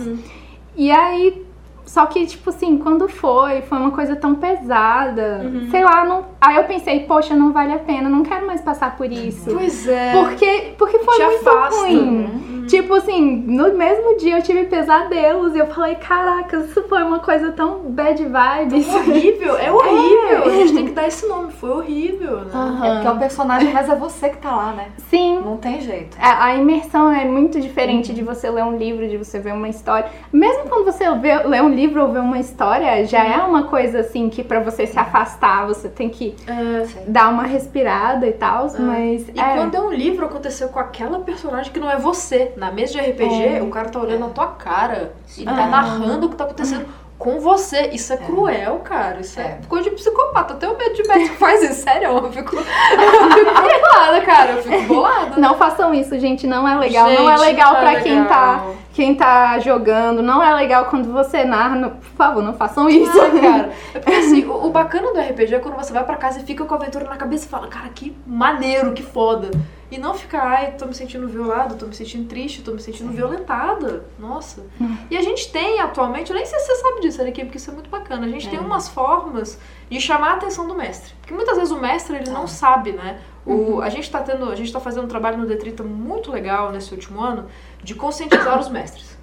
[0.77, 1.47] E aí,
[1.85, 6.25] só que, tipo assim, quando foi, foi uma coisa tão pesada, sei lá, não.
[6.41, 9.51] Aí eu pensei, poxa, não vale a pena, não quero mais passar por isso.
[9.53, 10.13] Pois é.
[10.13, 12.65] Porque, porque foi Te muito afasta, ruim.
[12.69, 17.19] Tipo assim, no mesmo dia eu tive pesadelos e eu falei, caraca, isso foi uma
[17.19, 18.89] coisa tão bad vibes.
[18.89, 20.45] horrível, é horrível.
[20.45, 22.51] A gente tem que dar esse nome, foi horrível, né?
[22.83, 24.87] É porque é o personagem, mas é você que tá lá, né?
[25.11, 26.17] Sim, Não tem jeito.
[26.21, 29.69] A, a imersão é muito diferente de você ler um livro, de você ver uma
[29.69, 30.09] história.
[30.33, 34.01] Mesmo quando você vê, lê um livro ou vê uma história, já é uma coisa
[34.01, 36.87] assim que pra você se afastar, você tem que É.
[37.07, 41.19] dar uma respirada e tal, mas E é, quando é um livro, aconteceu com aquela
[41.21, 42.53] personagem que não é você.
[42.57, 43.63] Na mesa de RPG, É.
[43.63, 46.87] o cara tá olhando a tua cara e tá narrando o que tá acontecendo
[47.19, 47.89] com você.
[47.93, 49.21] Isso é, cruel, cara.
[49.21, 49.59] Isso é.
[49.69, 50.55] coisa de psicopata.
[50.55, 51.83] Eu tenho medo de médico que faz isso.
[51.83, 53.45] Sério, eu fico, eu fico
[53.81, 54.51] bolada, cara.
[54.53, 55.41] Eu fico bolada.
[55.41, 56.47] Não façam isso, gente.
[56.47, 57.09] Não é legal.
[57.11, 58.75] não é Gente, legal não é pra quem tá, legal.
[58.95, 60.23] Quem tá jogando.
[60.23, 61.75] Não é legal quando você narra.
[61.77, 63.13] Não- Por favor, não façam isso.
[63.21, 63.73] Ah, cara.
[63.93, 66.45] É porque assim, o, o bacana do RPG é quando você vai pra casa e
[66.45, 69.51] fica com a aventura na cabeça e fala, cara, que maneiro, que foda.
[69.91, 73.13] E não ficar, ai, tô me sentindo violado, tô me sentindo triste, tô me sentindo
[73.13, 74.05] violentada.
[74.19, 74.63] Nossa.
[75.11, 77.71] E a gente tem atualmente, eu nem sei se você sabe disso, Ariquim, porque isso
[77.71, 78.27] é muito bacana.
[78.27, 79.59] A gente tem umas formas
[79.91, 81.13] de chamar a atenção do mestre.
[81.21, 83.19] Porque muitas vezes o mestre, ele não sabe, né?
[83.47, 86.73] O, a gente tá tendo, a gente tá fazendo um trabalho no D30 muito legal
[86.73, 87.45] nesse último ano
[87.85, 89.17] de conscientizar os mestres.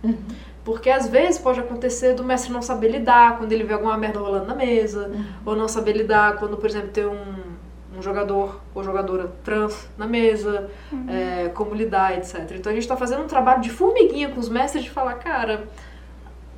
[0.64, 4.20] Porque às vezes pode acontecer do mestre não saber lidar quando ele vê alguma merda
[4.20, 5.12] rolando na mesa,
[5.46, 10.06] ou não saber lidar quando, por exemplo, tem um, um jogador ou jogadora trans na
[10.06, 10.70] mesa,
[11.08, 12.52] é, como lidar, etc.
[12.52, 15.64] Então a gente tá fazendo um trabalho de formiguinha com os mestres de falar, cara,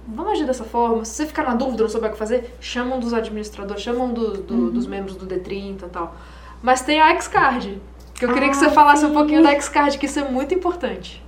[0.06, 1.06] vamos agir dessa forma.
[1.06, 4.04] Se você ficar na dúvida, não souber o que fazer, chama um dos administradores, chama
[4.04, 6.14] um do- do- dos membros do D30 e tal.
[6.62, 7.82] Mas tem a X-Card,
[8.14, 9.14] que eu queria que você Ah, falasse um sim.
[9.14, 11.23] pouquinho da X-Card, que isso é muito importante.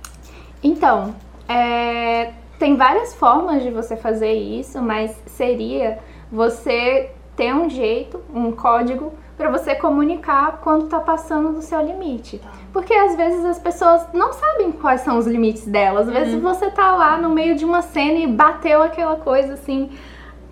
[0.62, 1.14] Então,
[1.48, 5.98] é, tem várias formas de você fazer isso, mas seria
[6.30, 12.40] você ter um jeito, um código para você comunicar quando tá passando do seu limite.
[12.72, 16.08] Porque às vezes as pessoas não sabem quais são os limites delas.
[16.08, 19.90] Às vezes você tá lá no meio de uma cena e bateu aquela coisa assim.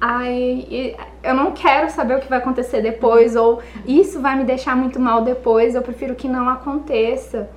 [0.07, 4.77] Ai, eu não quero saber o que vai acontecer depois, ou isso vai me deixar
[4.77, 7.49] muito mal depois, eu prefiro que não aconteça.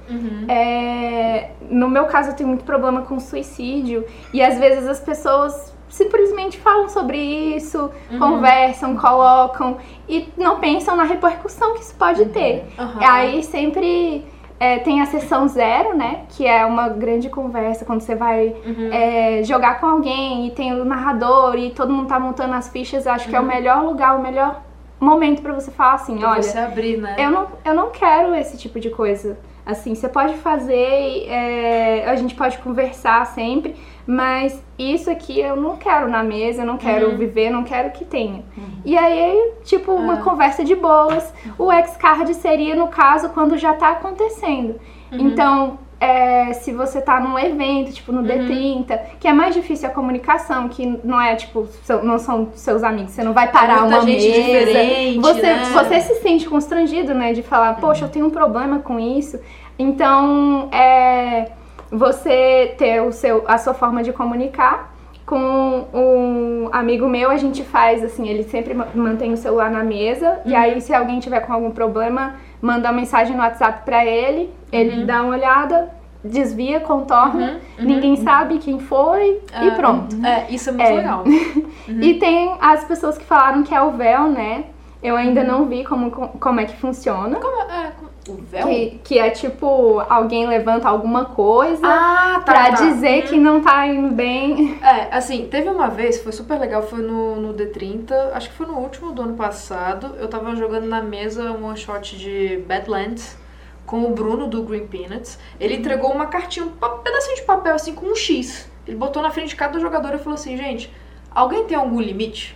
[0.48, 5.76] É, no meu caso, eu tenho muito problema com suicídio, e às vezes as pessoas
[5.90, 12.64] simplesmente falam sobre isso, conversam, colocam, e não pensam na repercussão que isso pode ter.
[12.80, 13.00] Aham.
[13.02, 14.24] Aí sempre
[14.60, 16.22] é, tem a sessão zero, né?
[16.30, 18.90] Que é uma grande conversa quando você vai Uhum.
[18.92, 23.06] é, jogar com alguém e tem o narrador e todo mundo tá montando as fichas.
[23.08, 24.62] Acho que é o melhor lugar, o melhor
[25.00, 27.16] momento pra você falar assim, Pra olha, você abrir, né?
[27.20, 29.38] eu não, eu não quero esse tipo de coisa.
[29.66, 33.76] Assim, você pode fazer, é, a gente pode conversar sempre,
[34.08, 37.18] mas isso aqui eu não quero na mesa, não quero Uhum.
[37.18, 38.44] viver, não quero que tenha.
[38.86, 40.22] E aí, tipo, uma É.
[40.22, 41.34] conversa de boas.
[41.60, 44.80] O X-Card seria, no caso, quando já tá acontecendo.
[45.12, 45.20] Uhum.
[45.20, 48.22] Então, é, se você tá num evento, tipo Uhum.
[48.22, 52.50] no D30, que é mais difícil a comunicação, que não é, tipo, seu- não são
[52.54, 55.22] seus amigos, você não vai parar muita uma gente mesa.
[55.22, 55.64] você, né?
[55.74, 57.34] você se sente constrangido, né?
[57.34, 59.38] De falar, poxa, eu tenho um problema com isso.
[59.80, 61.52] Então, é,
[61.92, 64.94] você ter o seu, a sua forma de comunicar.
[65.26, 69.84] Com um amigo meu, a gente faz assim, ele sempre ma- mantém o celular na
[69.84, 70.40] mesa.
[70.46, 74.50] E aí, se alguém tiver com algum problema, manda uma mensagem no WhatsApp pra ele.
[74.72, 75.90] Ele dá uma olhada,
[76.24, 77.60] desvia, contorna.
[77.78, 80.16] Ninguém sabe quem foi e pronto.
[80.26, 80.94] É, isso é muito É.
[80.96, 81.24] legal.
[81.90, 84.66] E tem as pessoas que falaram que é o véu, né?
[85.04, 87.38] Eu ainda não vi como, como é que funciona.
[87.40, 87.92] Como é,
[88.30, 88.68] o véu?
[88.68, 92.70] Que, que é tipo, alguém levanta alguma coisa Ah, tá, pra tá.
[92.72, 94.78] dizer que não tá indo bem.
[94.82, 98.66] É, assim, teve uma vez, foi super legal, foi no, no D30, acho que foi
[98.66, 100.16] no último do ano passado.
[100.20, 103.38] Eu tava jogando na mesa um one shot de Badlands
[103.86, 105.40] com o Bruno do Green Peanuts.
[105.60, 108.70] Ele entregou uma cartinha, um pedacinho de papel assim com um X.
[108.86, 110.94] Ele botou na frente de cada jogador e falou assim: gente,
[111.32, 112.56] alguém tem algum limite?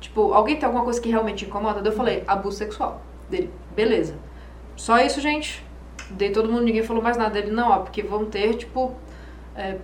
[0.00, 1.80] Tipo, alguém tem alguma coisa que realmente incomoda?
[1.80, 3.00] Daí eu falei: abuso sexual.
[3.30, 4.16] Dele, beleza.
[4.76, 5.64] Só isso, gente.
[6.10, 7.38] Dei todo mundo, ninguém falou mais nada.
[7.38, 8.94] Ele, não, ó, porque vão ter, tipo,
[9.56, 9.78] é,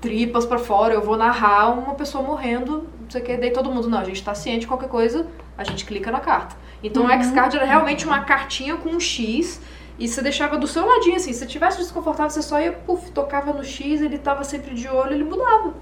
[0.00, 3.70] tripas pra fora, eu vou narrar uma pessoa morrendo, não sei o que, daí todo
[3.70, 5.26] mundo, não, a gente tá ciente de qualquer coisa,
[5.58, 6.56] a gente clica na carta.
[6.82, 9.60] Então o X-Card era realmente uma cartinha com um X,
[9.98, 13.10] e você deixava do seu ladinho, assim, se você tivesse desconfortável, você só ia, puf,
[13.10, 15.74] tocava no X, ele tava sempre de olho, ele mudava.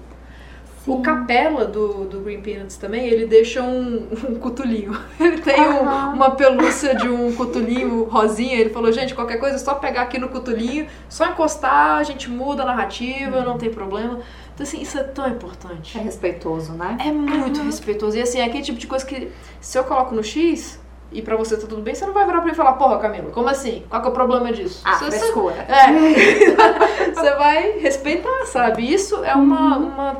[0.91, 4.97] O Capela do, do Green Peanuts também, ele deixa um, um cutulinho.
[5.19, 8.55] Ele tem um- uma pelúcia de um cutulinho rosinha.
[8.55, 12.29] Ele falou, gente, qualquer coisa é só pegar aqui no cutulinho, só encostar, a gente
[12.29, 14.19] muda a narrativa, não tem problema.
[14.53, 15.97] Então, assim, isso é tão importante.
[15.97, 16.97] É respeitoso, né?
[17.05, 18.17] É muito respeitoso.
[18.17, 20.79] E assim, é aquele tipo de coisa que se eu coloco no X
[21.11, 22.99] e pra você tá tudo bem, você não vai virar pra mim e falar, porra,
[22.99, 23.83] Camila, como assim?
[23.89, 24.81] Qual que é o problema disso?
[24.85, 25.55] Ah, Você- você- frescura.
[25.67, 27.09] é.
[27.19, 28.91] Você vai respeitar, sabe?
[28.93, 30.17] Isso é uma, uma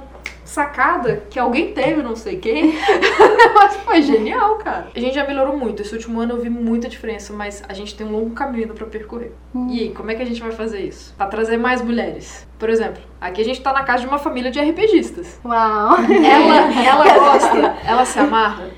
[0.50, 2.74] sacada que alguém teve, não sei quem.
[3.54, 4.88] Mas foi genial, cara.
[4.96, 5.82] A gente já melhorou muito.
[5.82, 8.86] Esse último ano eu vi muita diferença, mas a gente tem um longo caminho pra
[8.86, 9.32] percorrer.
[9.70, 11.14] E aí, como é que a gente vai fazer isso?
[11.16, 12.48] Pra trazer mais mulheres.
[12.58, 15.40] Por exemplo, aqui a gente tá na casa de uma família de RPGistas.
[15.46, 15.98] Uau!
[16.10, 18.70] Ela, ela gosta, ela se amarra.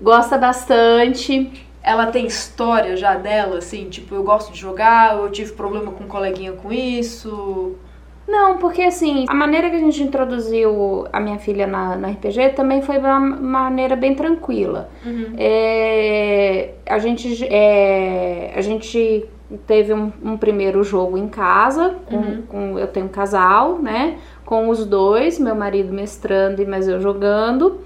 [0.00, 1.66] Gosta bastante.
[1.82, 6.04] Ela tem história já dela, assim, tipo, eu gosto de jogar, eu tive problema com
[6.04, 7.76] um coleguinha com isso.
[8.32, 12.50] Não, porque assim, a maneira que a gente introduziu a minha filha na, na RPG
[12.56, 14.88] também foi uma maneira bem tranquila.
[15.04, 15.34] Uhum.
[15.36, 19.26] É, a, gente, é, a gente
[19.66, 22.42] teve um, um primeiro jogo em casa, com, Uhum.
[22.48, 24.16] com- eu tenho um casal, né?
[24.46, 27.80] Com os dois, meu marido mestrando e mas eu jogando.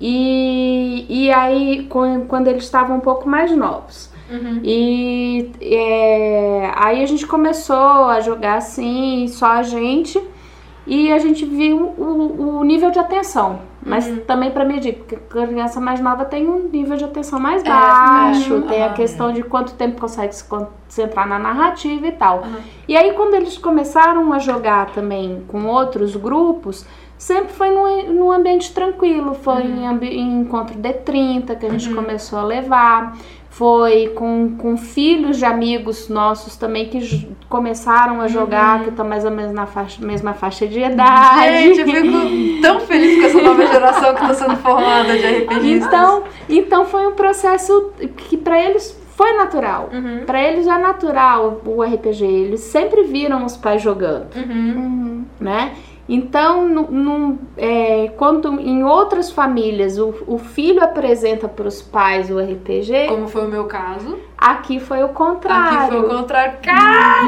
[0.00, 4.12] E, e aí, quando eles estavam um pouco mais novos.
[4.30, 4.60] Uhum.
[4.64, 10.20] E é, aí a gente começou a jogar assim, só a gente,
[10.86, 13.60] e a gente viu o, o nível de atenção.
[13.86, 17.62] Mas também para medir, porque a criança mais nova tem um nível de atenção mais
[17.62, 18.94] baixo, é, tem a aham.
[18.94, 22.38] questão de quanto tempo consegue se concentrar na narrativa e tal.
[22.38, 22.60] Aham.
[22.88, 26.86] E aí quando eles começaram a jogar também com outros grupos,
[27.18, 31.92] sempre foi num, num ambiente tranquilo, foi em, ambi- em encontro D30 que a gente
[31.94, 33.18] começou a levar.
[33.56, 39.24] Foi com, com filhos de amigos nossos também que começaram a jogar, que estão mais
[39.24, 41.52] ou menos na faixa, mesma faixa de idade.
[41.76, 45.86] Gente, eu fico tão feliz com essa nova geração que tá sendo formada de RPGistas.
[45.86, 49.88] Então, então foi um processo que para eles foi natural.
[49.92, 50.24] Uhum.
[50.26, 52.24] Para eles é natural o RPG.
[52.24, 55.24] Eles sempre viram os pais jogando, Uhum.
[55.38, 55.74] né?
[56.06, 62.38] Então, no- é, quando em outras famílias o, o filho apresenta para os pais o
[62.38, 64.18] RPG, Como foi o meu caso.
[64.36, 65.78] aqui foi o contrário.
[65.78, 66.54] Aqui foi o contrário.
[66.62, 67.24] Cara!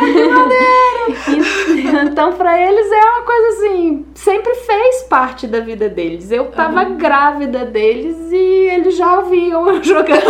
[2.04, 6.30] Então, pra eles é uma coisa assim, sempre fez parte da vida deles.
[6.32, 10.20] Eu tava grávida deles e eles já ouviam eu jogando.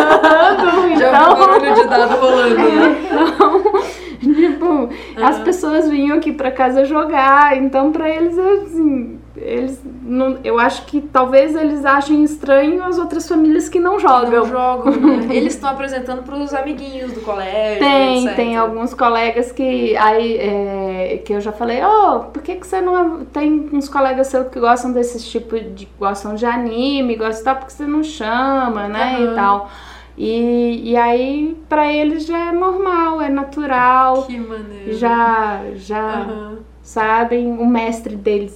[0.98, 2.54] Já então, vi o de dado rolando.
[2.56, 2.96] né?
[3.10, 3.82] então,
[4.34, 10.38] tipo, as pessoas vinham aqui pra casa jogar, então pra eles é assim, eles não,
[10.44, 14.30] eu acho que talvez eles achem estranho as outras famílias que não jogam.
[14.30, 15.26] Não jogam, né?
[15.34, 17.80] Eles estão apresentando pros amiguinhos do colégio.
[17.80, 18.36] Tem, etc.
[18.36, 22.80] tem alguns colegas que aí é, que eu já falei, oh, por que, que você
[22.80, 23.24] não.
[23.24, 25.88] Tem uns colegas seus que gostam desses tipos de.
[25.98, 29.16] gostam de anime, gostam de tal, porque você não chama, né?
[29.16, 29.32] Aham.
[29.32, 29.70] E tal.
[30.16, 34.26] E, e aí, pra eles já é normal, é natural.
[34.26, 34.92] Que maneiro.
[34.94, 36.58] Já, já Aham.
[36.86, 38.54] Sabem, o mestre deles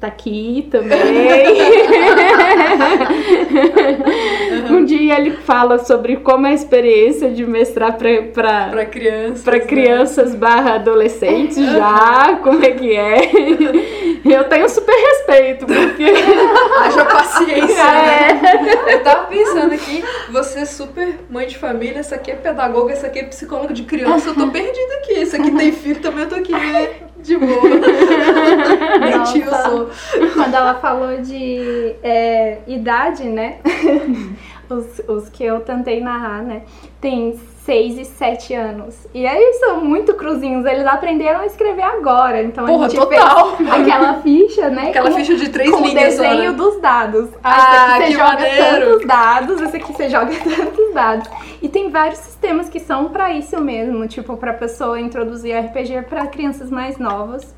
[0.00, 0.98] tá aqui também.
[4.70, 9.44] um dia ele fala sobre como é a experiência de mestrar pra, pra, Pra criança.
[9.44, 13.30] para crianças barra adolescentes já, como é que é.
[14.28, 16.04] Eu tenho super respeito, porque
[16.82, 18.34] Haja paciência, É.
[18.34, 18.94] né?
[18.94, 23.06] Eu tava pensando aqui, você é super mãe de família, essa aqui é pedagoga, essa
[23.06, 25.12] aqui é psicóloga de criança, eu tô perdida aqui.
[25.12, 26.88] Esse aqui tem filho, também eu tô aqui, né?
[27.22, 27.62] De boa.
[29.00, 29.90] Nem tio sou.
[30.34, 33.58] Quando ela falou de é, idade, né?
[34.68, 36.62] Os, os que eu tentei narrar, né?
[37.00, 38.94] Tem 6 e 7 anos.
[39.12, 40.64] E aí são muito cruzinhos.
[40.64, 42.42] Eles aprenderam a escrever agora.
[42.42, 43.56] Então Porra, a gente total.
[43.58, 44.88] fez aquela ficha, né?
[44.88, 46.16] Aquela com- ficha de três com o linhas.
[46.16, 46.52] desenho olha.
[46.54, 47.28] dos dados.
[47.44, 48.90] Ah, Ah, esse aqui que você joga maneiro.
[48.90, 51.28] tantos dados, esse aqui você joga tantos dados.
[51.60, 56.26] E tem vários sistemas que são pra isso mesmo, tipo, pra pessoa introduzir RPG pra
[56.26, 57.54] crianças mais novas.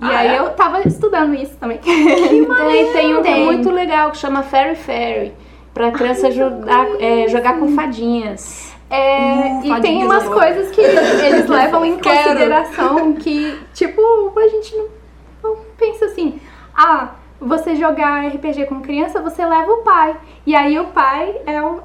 [0.00, 0.38] E Ah, aí é?
[0.40, 1.78] eu tava estudando isso também.
[1.78, 2.04] tem,
[2.92, 3.44] tem um que é Tem.
[3.44, 5.32] muito legal que chama Fairy Fairy.
[5.72, 8.71] Pra criança jogar, é, jogar com fadinhas.
[8.92, 12.24] É, e tem umas coisas que eles levam em Quero.
[12.24, 14.02] consideração que, tipo,
[14.36, 14.86] a gente não,
[15.42, 16.38] não pensa assim,
[16.76, 20.14] ah, você jogar RPG com criança, você leva o pai.
[20.46, 21.80] E aí o pai é o,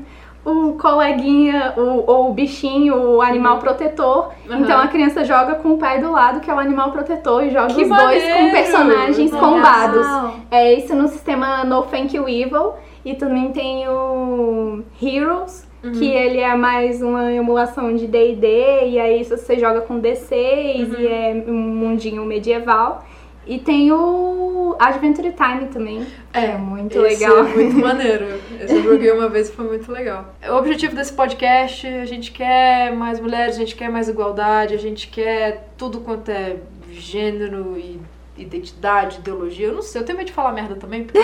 [0.50, 4.30] o coleguinha, o, ou o bichinho, o animal protetor.
[4.48, 4.60] Uhum.
[4.60, 7.50] Então a criança joga com o pai do lado, que é o animal protetor, e
[7.50, 8.52] joga Que os dois com maneiro!
[8.52, 9.46] personagens Nossa.
[9.46, 10.06] combados.
[10.50, 12.72] É isso no sistema No Thank You Evil.
[13.04, 19.24] E também tem o Heroes, que ele é mais uma emulação de D&D, e aí
[19.24, 23.04] você joga com D6 e é um mundinho medieval.
[23.46, 27.46] E tem o Adventure Time também, que é, muito Esse legal.
[27.46, 28.40] É muito maneiro.
[28.58, 30.34] Eu joguei uma vez e foi muito legal.
[30.48, 34.78] O objetivo desse podcast, a gente quer mais mulheres, a gente quer mais igualdade, a
[34.78, 36.56] gente quer tudo quanto é
[36.90, 38.00] gênero e
[38.36, 39.68] identidade, ideologia.
[39.68, 41.20] Eu não sei, eu tenho medo de falar merda também, porque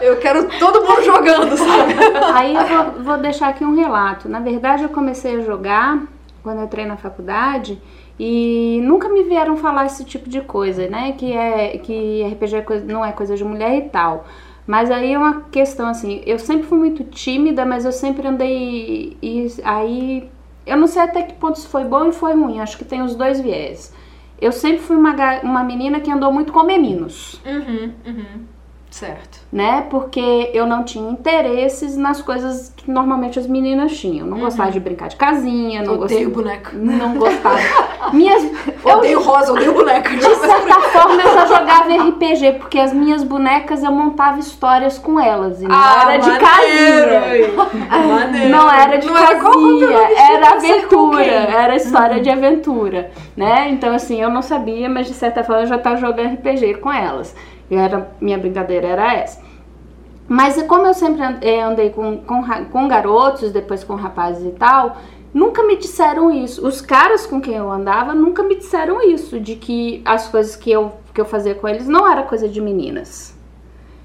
[0.00, 1.94] eu quero todo mundo jogando, sabe?
[2.34, 4.28] Aí eu vou, vou deixar aqui um relato.
[4.28, 6.02] Na verdade, eu comecei a jogar
[6.42, 7.80] quando eu entrei na faculdade
[8.18, 11.12] e nunca me vieram falar esse tipo de coisa, né?
[11.12, 14.26] Que é que RPG é coisa- não é coisa de mulher e tal.
[14.66, 19.16] Mas aí é uma questão assim, eu sempre fui muito tímida, mas eu sempre andei
[19.22, 20.28] e aí
[20.66, 23.00] eu não sei até que ponto isso foi bom e foi ruim, acho que tem
[23.02, 23.94] os dois viés.
[24.40, 27.40] Eu sempre fui uma, uma menina que andou muito com meninos.
[27.44, 28.55] Uhum, uhum.
[28.96, 29.40] Certo.
[29.52, 29.86] né?
[29.90, 34.26] Porque eu não tinha interesses nas coisas que normalmente as meninas tinham.
[34.26, 36.48] Não gostava de brincar de casinha, não Odeio gostava.
[36.48, 36.70] boneca.
[36.74, 37.58] Não gostava.
[38.14, 38.42] Minhas.
[38.84, 40.16] Eu, Odeio rosa, odeio boneca.
[40.16, 45.20] de certa forma, eu só jogava RPG, porque as minhas bonecas eu montava histórias com
[45.20, 45.60] elas.
[45.60, 48.06] E não Ah, era de maneiro, casinha.
[48.06, 48.48] Maneiro.
[48.48, 53.68] Não era de Não era casinha, era com aventura, era história de aventura, né?
[53.70, 56.90] Então assim, eu não sabia, mas de certa forma eu já estava jogando RPG com
[56.90, 57.34] elas.
[57.70, 59.40] Era, minha brincadeira era essa.
[60.28, 64.96] Mas como eu sempre eh, andei com, com, com garotos, depois com rapazes e tal,
[65.32, 66.66] nunca me disseram isso.
[66.66, 70.70] Os caras com quem eu andava nunca me disseram isso, de que as coisas que
[70.70, 73.38] eu, que eu fazia com eles não era coisa de meninas,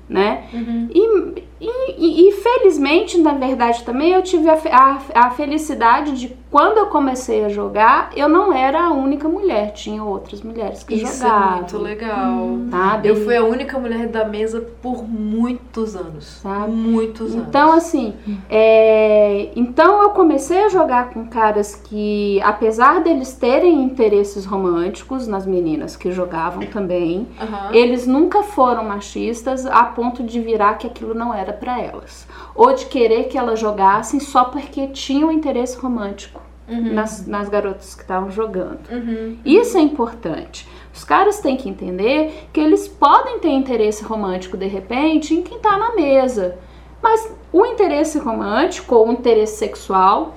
[0.07, 0.47] né?
[0.93, 6.79] E, e, e felizmente, na verdade, também eu tive a, a, a felicidade de quando
[6.79, 11.23] eu comecei a jogar, eu não era a única mulher, tinha outras mulheres que Isso
[11.23, 11.55] é jogavam.
[11.57, 12.57] muito legal.
[12.69, 13.07] Sabe?
[13.07, 16.25] Eu fui a única mulher da mesa por muitos anos.
[16.41, 16.71] Sabe?
[16.73, 17.47] Muitos anos.
[17.47, 18.15] Então, assim,
[18.49, 25.45] é, então eu comecei a jogar com caras que, apesar deles terem interesses românticos nas
[25.45, 27.69] meninas que jogavam também, Aham.
[27.73, 32.27] eles nunca foram machistas a ponto de virar que aquilo não era pra elas.
[32.55, 38.01] Ou de querer que elas jogassem só porque tinham interesse romântico nas, nas garotas que
[38.01, 38.79] estavam jogando.
[38.89, 39.37] Uhum.
[39.43, 40.67] Isso é importante.
[40.93, 45.59] Os caras têm que entender que eles podem ter interesse romântico de repente em quem
[45.59, 46.57] tá na mesa.
[47.01, 50.35] Mas o interesse romântico ou o interesse sexual,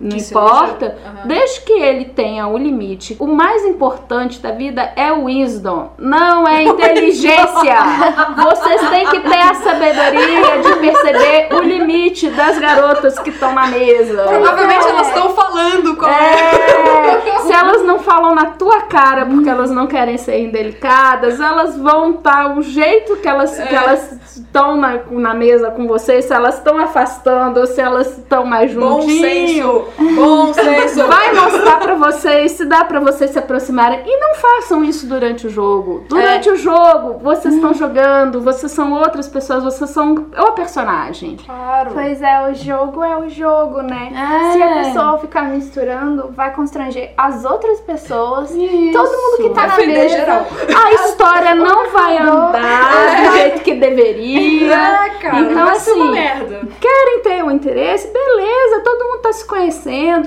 [0.00, 1.26] não Que importa, aham.
[1.26, 3.16] desde que ele tenha o limite.
[3.20, 7.76] O mais importante da vida é o wisdom, não é inteligência.
[8.42, 13.66] Vocês têm que ter a sabedoria de perceber o limite das garotas que estão na
[13.68, 14.24] mesa.
[14.24, 19.70] Provavelmente elas estão falando com É, se elas não falam na tua cara porque elas
[19.70, 23.66] não querem ser indelicadas, elas vão estar o jeito que elas É.
[23.66, 28.18] que elas estão na, na mesa com você, se elas estão afastando ou se elas
[28.18, 29.83] estão mais Bom juntinho.
[29.96, 30.14] Senso.
[30.14, 31.06] Bom senso.
[31.06, 35.46] Vai mostrar pra vocês se dá pra vocês se aproximarem e não façam isso durante
[35.46, 36.04] o jogo.
[36.08, 41.36] Durante o jogo, vocês estão jogando, vocês são outras pessoas, vocês são o personagem.
[41.44, 41.90] Claro.
[41.92, 44.12] Pois é, o jogo é o jogo, né?
[44.14, 44.52] É.
[44.52, 48.50] Se a pessoa ficar misturando, vai constranger as outras pessoas.
[48.50, 48.92] Isso.
[48.92, 50.08] Todo mundo que tá na mesa.
[50.08, 50.46] geral.
[50.84, 54.74] A história não vai andar do jeito que deveria.
[54.74, 55.40] É, cara.
[55.40, 56.62] Então, assim, merda.
[56.80, 58.12] Querem ter um interesse?
[58.12, 59.73] Beleza, todo mundo tá se conhecendo,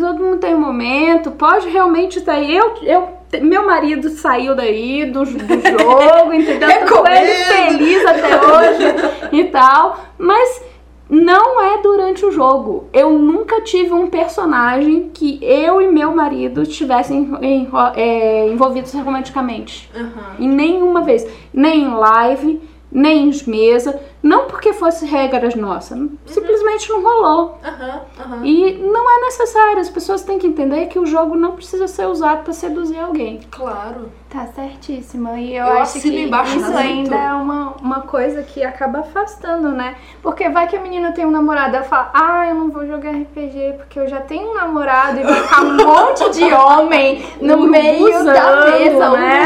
[0.02, 2.56] todo mundo tem um momento, pode realmente aí.
[2.56, 3.08] Eu, eu,
[3.42, 5.26] meu marido saiu daí do, do
[5.80, 6.70] jogo, entendeu?
[6.88, 8.96] Tô ele feliz até hoje
[9.32, 10.62] e tal, mas
[11.10, 12.90] não é durante o jogo.
[12.92, 19.90] Eu nunca tive um personagem que eu e meu marido estivessem em- é, envolvidos romanticamente.
[19.96, 20.36] Aham.
[20.40, 21.26] Em nenhuma vez.
[21.54, 22.62] Nem em live,
[22.98, 24.00] nem em mesa.
[24.24, 25.98] Não porque fosse regras nossas.
[26.26, 27.60] Simplesmente não rolou.
[27.64, 28.02] Aham.
[28.20, 28.42] Aham.
[28.44, 29.80] E não é necessário.
[29.80, 33.40] As pessoas têm que entender que o jogo não precisa ser usado para seduzir alguém.
[33.52, 34.12] Claro.
[34.30, 35.40] Tá certíssima.
[35.40, 39.70] E eu, Eu acho que embaixo isso ainda é uma, uma coisa que acaba afastando,
[39.70, 39.96] né?
[40.22, 43.12] Porque vai que a menina tem um namorado, ela fala, ah, eu não vou jogar
[43.12, 47.68] RPG porque eu já tenho um namorado e vai ficar um monte de homem no
[47.68, 49.46] meio da mesa, né?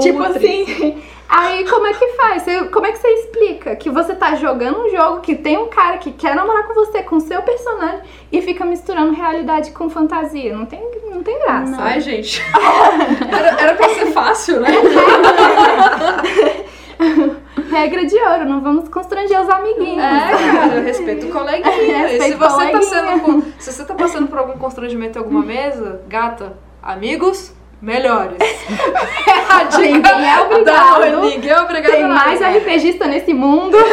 [0.00, 1.11] Tipo assim.
[1.34, 2.42] Aí como é que faz?
[2.42, 5.66] Você- como é que você explica que você tá jogando um jogo que tem um
[5.68, 10.54] cara que quer namorar com você, com seu personagem, e fica misturando realidade com fantasia?
[10.54, 11.74] Não tem, não tem graça.
[11.80, 12.42] Ai, gente.
[13.32, 14.68] Era, era pra ser fácil, né?
[17.70, 20.02] Regra de ouro, não vamos constranger os amiguinhos.
[20.04, 21.72] É, cara, respeito o coleguinha.
[22.08, 22.82] se Respeito o você tá coleguinha.
[22.82, 27.52] sendo por- se você tá passando por algum constrangimento em alguma mesa, gata, amigos
[27.82, 28.38] melhores.
[28.40, 31.00] É a dica Ninguém é obrigado.
[31.00, 31.92] da- Ninguém é obrigado.
[31.92, 32.56] Tem mais nada.
[32.58, 33.76] RPGista nesse mundo.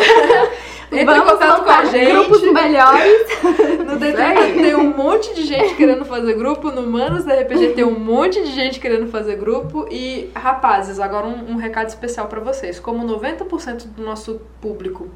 [0.92, 2.12] Entre em Vamos contato com a gente.
[2.12, 3.28] grupos melhores.
[3.90, 7.84] No D30 tem um monte de gente querendo fazer grupo, no Manos da RPG tem
[7.84, 9.88] um monte de gente querendo fazer grupo.
[9.90, 12.80] E, rapazes, agora um, um recado especial pra vocês.
[12.80, 15.10] Como 90% do nosso público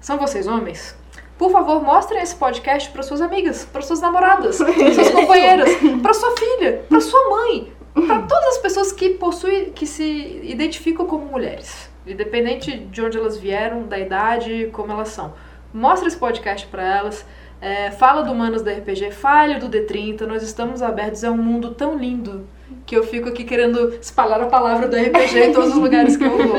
[0.00, 0.96] são vocês homens,
[1.36, 5.68] por favor, mostrem esse podcast para suas amigas, para suas namoradas, para suas companheiras,
[6.02, 11.06] para sua filha, para sua mãe, para todas as pessoas que possuem, que se identificam
[11.06, 15.34] como mulheres, independente de onde elas vieram, da idade, como elas são.
[15.72, 17.24] Mostra esse podcast para elas.
[17.60, 21.72] é, fala do Manos da RPG, fale do D30, nós estamos abertos, é um mundo
[21.72, 22.46] tão lindo
[22.86, 26.24] que eu fico aqui querendo espalhar a palavra do RPG em todos os lugares que
[26.24, 26.54] eu vou.